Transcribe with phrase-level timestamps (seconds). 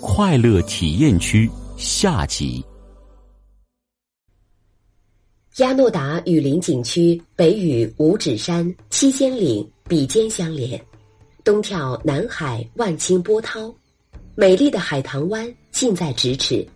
[0.00, 2.64] 快乐体验区下集。
[5.58, 10.80] 亚诺达雨林景区北与五指山、七仙岭比肩相连，
[11.44, 13.72] 东眺南海万顷波涛，
[14.34, 16.66] 美丽的海棠湾近在咫尺，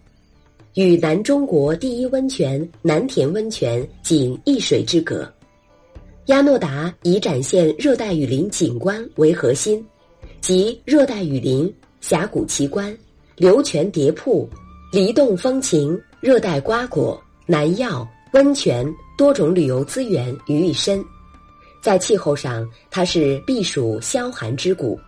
[0.75, 5.27] 与南中国第一温泉南田温泉仅一水之隔。
[6.27, 9.83] 亚诺达以展现热带雨林景观为核心，
[10.43, 12.97] 集热带雨林、峡谷奇观。
[13.37, 14.49] 流泉叠瀑、
[14.91, 18.87] 离洞风情、热带瓜果、南药、温泉
[19.19, 21.05] 多种旅游资源于一身，
[21.83, 24.99] 在气候上它是避暑消寒之谷，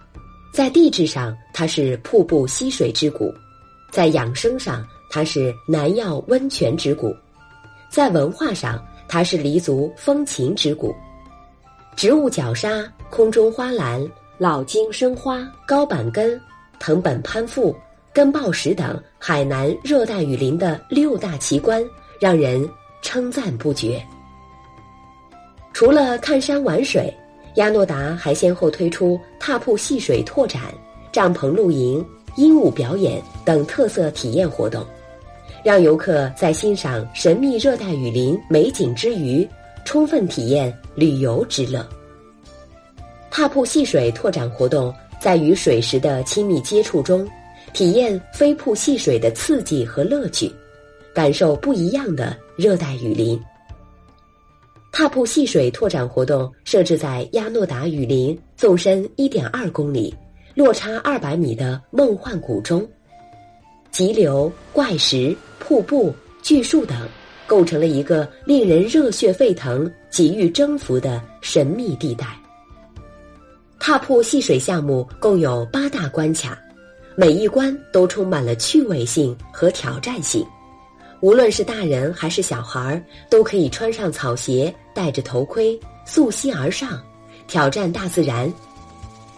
[0.52, 3.32] 在地质上它是瀑布溪水之谷，
[3.90, 7.16] 在养生上它是南药温泉之谷，
[7.90, 10.94] 在文化上它是黎族风情之谷。
[11.96, 16.38] 植物绞杀、空中花篮、老茎生花、高板根、
[16.78, 17.74] 藤本攀附。
[18.10, 21.84] 根报石等海南热带雨林的六大奇观，
[22.18, 22.68] 让人
[23.00, 24.04] 称赞不绝。
[25.72, 27.14] 除了看山玩水，
[27.56, 30.62] 亚诺达还先后推出踏瀑戏水拓展、
[31.12, 32.04] 帐篷露营、
[32.34, 34.84] 鹦鹉表演等特色体验活动，
[35.62, 39.48] 让游客在欣赏神秘热带雨林美景之余，
[39.84, 41.86] 充分体验旅游之乐。
[43.30, 47.28] 踏瀑戏水拓展活动在与水时的亲密接触中。
[47.74, 50.50] 体验飞瀑戏水的刺激和乐趣，
[51.14, 53.38] 感受不一样的热带雨林。
[54.90, 60.12] 踏瀑戏水拓展活动设置在亚诺达雨林纵深一点二公里、
[60.54, 62.88] 落差二百米的梦幻谷中，
[63.90, 67.06] 急流、怪石、瀑布、巨树等，
[67.46, 72.26] 构成了一个令人热血沸腾、急欲征服的神秘地带。
[73.88, 76.58] 踏瀑戏水项目共有八大关卡。
[77.16, 80.46] 每一关都充满了趣味性和挑战性，
[81.20, 87.02] 无论是大人还是小孩，都可以穿上草鞋，戴着头盔，溯溪而上，
[87.46, 88.52] 挑战大自然。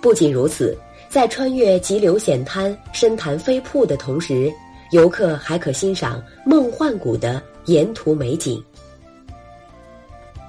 [0.01, 0.77] 不仅如此，
[1.09, 4.53] 在穿越急流险滩、深潭飞瀑的同时，
[4.91, 8.61] 游客还可欣赏梦幻谷的沿途美景。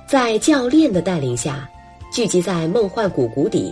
[0.08, 1.70] 在教练的带领下，
[2.12, 3.72] 聚集在梦幻谷谷底。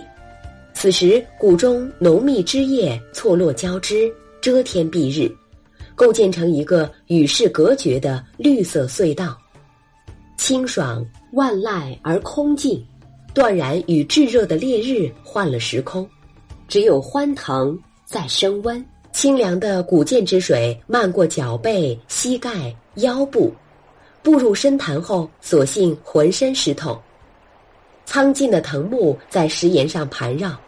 [0.80, 4.10] 此时，谷中浓密枝叶错落交织，
[4.40, 5.30] 遮天蔽日，
[5.94, 9.36] 构建成一个与世隔绝的绿色隧道，
[10.38, 12.82] 清爽万籁而空静，
[13.34, 16.08] 断然与炙热的烈日换了时空，
[16.66, 18.82] 只有欢腾在升温。
[19.12, 23.52] 清凉的古涧之水漫过脚背、膝盖、腰部，
[24.22, 26.98] 步入深潭后，索性浑身湿透。
[28.06, 30.58] 苍劲的藤木在石岩上盘绕。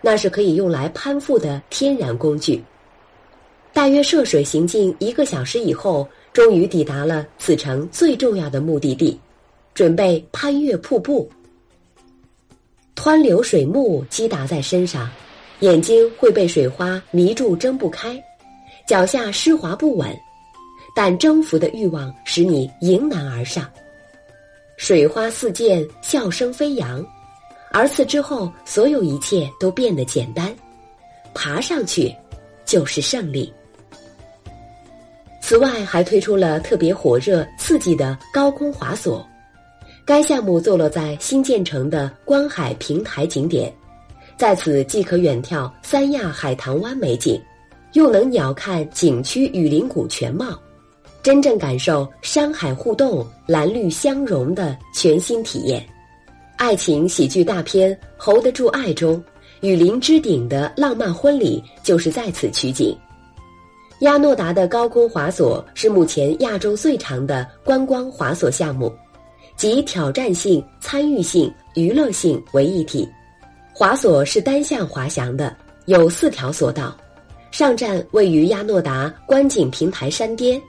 [0.00, 2.62] 那是可以用来攀附的天然工具。
[3.72, 9.18] 大约涉水行进一个小时以后，终于抵达了此程最重要的目的地，
[9.74, 11.30] 准备攀越瀑布。
[12.96, 15.08] 湍流水幕击打在身上，
[15.60, 18.20] 眼睛会被水花迷住睁不开，
[18.86, 20.14] 脚下湿滑不稳，
[20.94, 23.70] 但征服的欲望使你迎难而上。
[24.76, 27.06] 水花四溅，笑声飞扬。
[27.72, 30.54] 而此之后，所有一切都变得简单，
[31.32, 32.14] 爬上去
[32.64, 33.52] 就是胜利。
[35.40, 39.26] 此外，还推出了特别火热、刺激的高空滑索。
[40.04, 43.72] 该项目坐落在新建成的观海平台景点，
[44.36, 47.40] 在此既可远眺三亚海棠湾美景，
[47.92, 50.58] 又能鸟瞰景区雨林谷全貌，
[51.22, 55.84] 真正感受山海互动、蓝绿相融的全新体验。
[56.60, 57.90] 爱情喜剧大片
[58.22, 59.24] 《hold 得住爱》中，
[59.62, 62.94] 雨林之顶的浪漫婚礼就是在此取景。
[64.00, 68.92] 亚诺达的高空滑索是目前亚洲最长的观光滑索项目，
[69.56, 73.08] 集挑战性、参与性、娱乐性为一体。
[73.72, 75.56] 滑索是单向滑翔的，
[75.86, 76.94] 有四条索道，
[77.50, 80.60] 上站位于亚诺达观景平台山巅，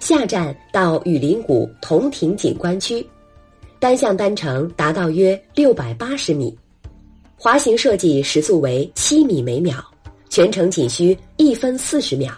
[0.00, 3.06] 下站到雨林谷同亭景观区。
[3.84, 6.56] 单向单程达到约六百八十米，
[7.36, 9.74] 滑行设计时速为七米每秒，
[10.30, 12.32] 全程仅需一分四十秒。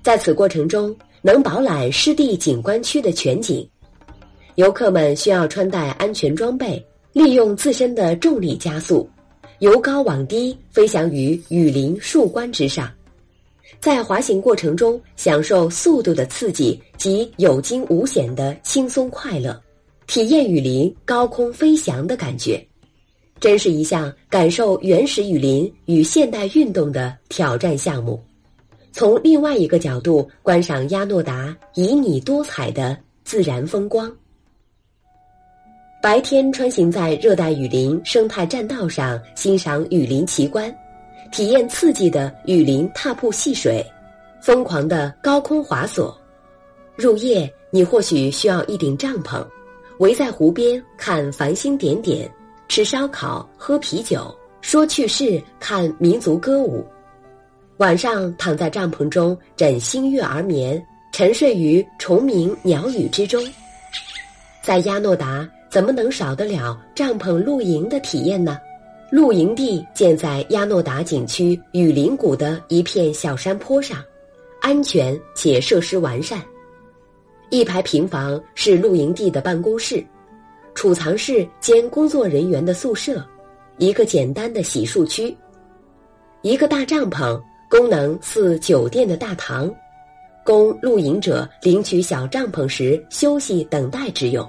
[0.00, 3.68] 在此过程中，能饱览湿地景观区的全景。
[4.54, 6.80] 游客们需要穿戴安全装备，
[7.12, 9.10] 利用自身的重力加速，
[9.58, 12.88] 由高往低飞翔于雨林树冠之上，
[13.80, 19.60] 在滑行过程中享受速度的刺激及有惊无险的轻松快乐。
[20.08, 22.66] 体验雨林高空飞翔的感觉，
[23.38, 28.18] 真是一项感受原始雨林与现代运动的挑战项目。
[28.90, 34.10] 从另外一个角度观赏亚诺达旖旎多彩的自然风光。
[36.02, 40.74] 白天穿行在热带雨林生态栈道上，欣赏雨林奇观，
[41.30, 43.84] 体验刺激的雨林踏步戏水，
[44.40, 46.18] 疯狂的高空滑索。
[46.96, 49.46] 入夜，你或许需要一顶帐篷，
[49.98, 52.30] 围在湖边看繁星点点，
[52.68, 56.84] 吃烧烤，喝啤酒，说趣事，看民族歌舞。
[57.78, 63.42] 晚上躺在帐篷中枕星月而眠，沉睡于虫鸣鸟语之中。
[64.62, 65.48] 在亚诺达。
[65.70, 68.58] 怎么能少得了帐篷露营的体验呢？
[69.10, 74.02] 露营地建在亚诺达景区雨林谷的一片小山坡上，
[74.62, 76.42] 安全且设施完善。
[77.50, 80.04] 一排平房是露营地的办公室、
[80.74, 83.24] 储藏室兼工作人员的宿舍，
[83.78, 85.34] 一个简单的洗漱区，
[86.42, 87.40] 一个大帐篷，
[87.70, 89.74] 功能似酒店的大堂，
[90.44, 94.46] 供露营者领取小帐篷时休息等待之用。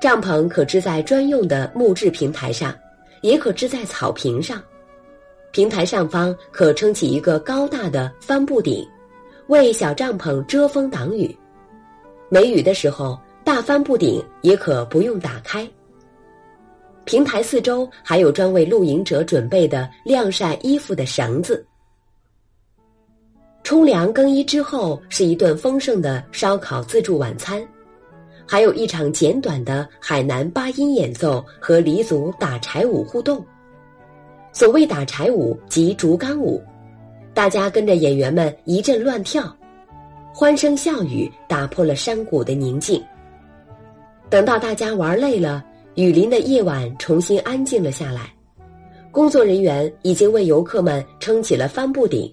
[0.00, 2.74] 帐篷可支在专用的木质平台上，
[3.20, 4.60] 也可支在草坪上。
[5.52, 8.84] 平台上方可撑起一个高大的帆布顶，
[9.46, 11.34] 为小帐篷遮风挡雨。
[12.28, 15.68] 没雨的时候，大帆布顶也可不用打开。
[17.04, 21.64] 平台四周还有专为露营者准备的晾晒衣服的绳子。
[23.62, 27.64] 冲凉更衣之后是一顿丰盛的烧烤自助晚餐。
[28.48, 33.44] 还有一场简短的海南八音演奏和黎族打柴舞互动。
[34.52, 36.62] 所谓打柴舞即竹竿舞，
[37.34, 39.54] 大家跟着演员们一阵乱跳，
[40.38, 43.02] 欢声笑语打破了山谷的宁静。
[44.28, 48.30] 等到大家玩累了，雨林的夜晚重新安静了下来，
[49.10, 52.30] 工作人员已经为游客们撑起了帆布顶，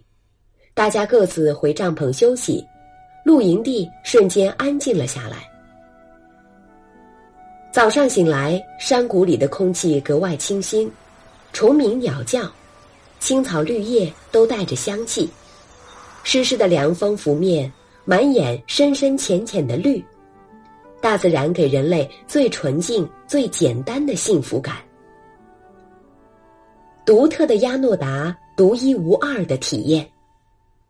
[0.73, 2.61] 大家各自回帐篷休息，
[3.23, 5.37] 露营地瞬间安静了下来。
[7.71, 10.91] 早上醒来，山谷里的空气格外清新，
[11.53, 12.51] 虫鸣鸟叫，
[13.21, 15.29] 青草绿叶都带着香气，
[16.21, 17.71] 湿湿的凉风拂面，
[18.05, 20.03] 满眼深深浅浅的绿，
[21.01, 24.75] 大自然给人类最纯净、最简单的幸福感。
[27.05, 30.07] 独特的亚诺达，独一无二的体验。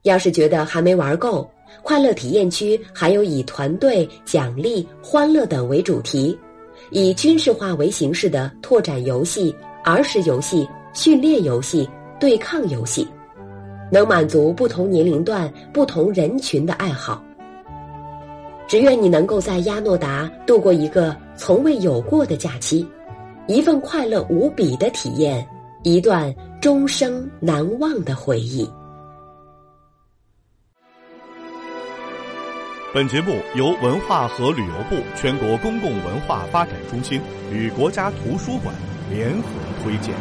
[0.04, 1.50] 要是觉得还没玩够，
[1.82, 6.38] 快乐体验区还有以团队、奖励、欢乐等为主题。
[6.90, 11.90] 以军事化为形式的拓展游戏、儿时游戏、训练游戏、
[12.20, 13.08] 对抗游戏，
[13.94, 17.24] 能满足不同年龄段、不同人群的爱好。
[18.68, 22.88] 只愿你能够在亚诺达度过一个从未有过的假期，
[23.46, 25.48] 一份快乐无比的体验，
[25.84, 28.68] 一段终生难忘的回忆。
[32.96, 38.74] 本节目由文化和旅游部全国公共文化发展中心与国家图书馆
[39.12, 39.44] 联合
[39.84, 40.16] 推荐。